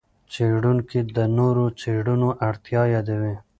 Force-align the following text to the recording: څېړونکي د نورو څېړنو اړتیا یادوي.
څېړونکي 0.31 0.99
د 1.15 1.17
نورو 1.37 1.65
څېړنو 1.79 2.29
اړتیا 2.47 2.81
یادوي. 2.95 3.35